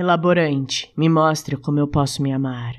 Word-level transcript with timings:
Elaborante, 0.00 0.90
me 0.96 1.10
mostre 1.10 1.58
como 1.58 1.78
eu 1.78 1.86
posso 1.86 2.22
me 2.22 2.32
amar. 2.32 2.74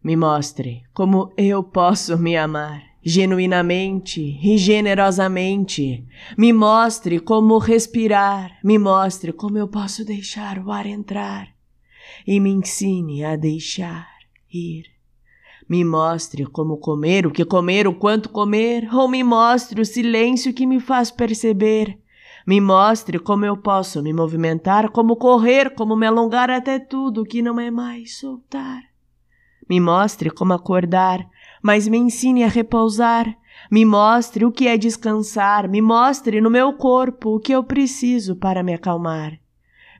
Me 0.00 0.14
mostre 0.14 0.84
como 0.92 1.32
eu 1.36 1.64
posso 1.64 2.16
me 2.16 2.36
amar, 2.36 2.80
genuinamente 3.02 4.38
e 4.40 4.56
generosamente. 4.56 6.06
Me 6.38 6.52
mostre 6.52 7.18
como 7.18 7.58
respirar, 7.58 8.56
me 8.62 8.78
mostre 8.78 9.32
como 9.32 9.58
eu 9.58 9.66
posso 9.66 10.04
deixar 10.04 10.60
o 10.60 10.70
ar 10.70 10.86
entrar 10.86 11.48
e 12.24 12.38
me 12.38 12.50
ensine 12.50 13.24
a 13.24 13.34
deixar 13.34 14.06
ir. 14.48 14.84
Me 15.68 15.84
mostre 15.84 16.46
como 16.46 16.76
comer, 16.76 17.26
o 17.26 17.32
que 17.32 17.44
comer, 17.44 17.88
o 17.88 17.94
quanto 17.96 18.28
comer, 18.28 18.88
ou 18.94 19.08
me 19.08 19.24
mostre 19.24 19.80
o 19.80 19.84
silêncio 19.84 20.54
que 20.54 20.66
me 20.66 20.78
faz 20.78 21.10
perceber. 21.10 21.98
Me 22.46 22.60
mostre 22.60 23.18
como 23.18 23.46
eu 23.46 23.56
posso 23.56 24.02
me 24.02 24.12
movimentar, 24.12 24.90
como 24.90 25.16
correr, 25.16 25.74
como 25.74 25.96
me 25.96 26.06
alongar 26.06 26.50
até 26.50 26.78
tudo 26.78 27.24
que 27.24 27.40
não 27.40 27.58
é 27.58 27.70
mais 27.70 28.18
soltar. 28.18 28.82
Me 29.68 29.80
mostre 29.80 30.30
como 30.30 30.52
acordar, 30.52 31.26
mas 31.62 31.88
me 31.88 31.96
ensine 31.96 32.44
a 32.44 32.48
repousar. 32.48 33.34
Me 33.70 33.86
mostre 33.86 34.44
o 34.44 34.52
que 34.52 34.68
é 34.68 34.76
descansar, 34.76 35.68
me 35.70 35.80
mostre 35.80 36.38
no 36.40 36.50
meu 36.50 36.74
corpo 36.74 37.36
o 37.36 37.40
que 37.40 37.52
eu 37.52 37.64
preciso 37.64 38.36
para 38.36 38.62
me 38.62 38.74
acalmar. 38.74 39.38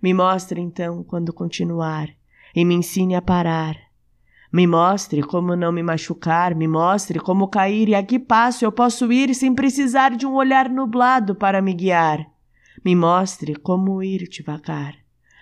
Me 0.02 0.12
mostre 0.12 0.60
então 0.60 1.02
quando 1.02 1.32
continuar 1.32 2.10
e 2.54 2.62
me 2.62 2.74
ensine 2.74 3.14
a 3.14 3.22
parar. 3.22 3.74
Me 4.52 4.66
mostre 4.66 5.22
como 5.22 5.56
não 5.56 5.72
me 5.72 5.82
machucar, 5.82 6.54
me 6.54 6.68
mostre 6.68 7.18
como 7.18 7.48
cair 7.48 7.88
e 7.88 7.94
a 7.94 8.02
que 8.02 8.18
passo 8.18 8.66
eu 8.66 8.70
posso 8.70 9.10
ir 9.10 9.34
sem 9.34 9.54
precisar 9.54 10.10
de 10.10 10.26
um 10.26 10.34
olhar 10.34 10.68
nublado 10.68 11.34
para 11.34 11.62
me 11.62 11.72
guiar. 11.72 12.33
Me 12.84 12.94
mostre 12.94 13.54
como 13.54 14.02
ir 14.02 14.28
devagar. 14.28 14.96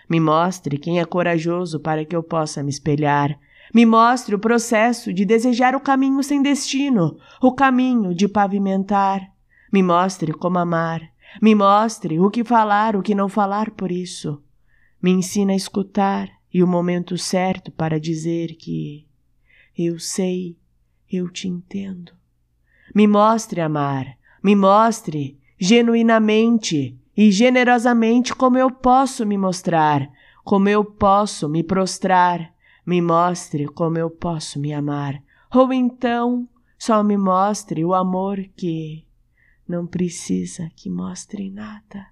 Me 0.08 0.20
mostre 0.20 0.78
quem 0.78 1.00
é 1.00 1.04
corajoso 1.04 1.80
para 1.80 2.04
que 2.04 2.14
eu 2.14 2.22
possa 2.22 2.62
me 2.62 2.70
espelhar. 2.70 3.36
Me 3.74 3.84
mostre 3.84 4.34
o 4.34 4.38
processo 4.38 5.12
de 5.12 5.24
desejar 5.24 5.74
o 5.74 5.80
caminho 5.80 6.22
sem 6.22 6.40
destino, 6.40 7.18
o 7.40 7.52
caminho 7.52 8.14
de 8.14 8.28
pavimentar. 8.28 9.32
Me 9.72 9.82
mostre 9.82 10.32
como 10.32 10.58
amar. 10.58 11.02
Me 11.40 11.54
mostre 11.54 12.20
o 12.20 12.30
que 12.30 12.44
falar, 12.44 12.94
o 12.94 13.02
que 13.02 13.14
não 13.14 13.28
falar 13.28 13.70
por 13.70 13.90
isso. 13.90 14.40
Me 15.00 15.10
ensina 15.10 15.52
a 15.52 15.56
escutar 15.56 16.28
e 16.52 16.62
o 16.62 16.66
momento 16.66 17.16
certo 17.16 17.72
para 17.72 17.98
dizer 17.98 18.54
que 18.56 19.06
eu 19.76 19.98
sei, 19.98 20.56
eu 21.10 21.28
te 21.30 21.48
entendo. 21.48 22.12
Me 22.94 23.06
mostre 23.08 23.60
amar, 23.60 24.18
me 24.42 24.54
mostre 24.54 25.40
genuinamente 25.58 27.01
e 27.16 27.30
generosamente 27.30 28.34
como 28.34 28.56
eu 28.58 28.70
posso 28.70 29.26
me 29.26 29.36
mostrar, 29.36 30.08
como 30.44 30.68
eu 30.68 30.84
posso 30.84 31.48
me 31.48 31.62
prostrar. 31.62 32.52
Me 32.84 33.00
mostre 33.00 33.66
como 33.66 33.96
eu 33.96 34.10
posso 34.10 34.58
me 34.58 34.72
amar, 34.72 35.22
ou 35.54 35.72
então 35.72 36.48
só 36.76 37.00
me 37.04 37.16
mostre 37.16 37.84
o 37.84 37.94
amor 37.94 38.42
que 38.56 39.06
não 39.68 39.86
precisa 39.86 40.68
que 40.74 40.90
mostre 40.90 41.48
nada. 41.48 42.08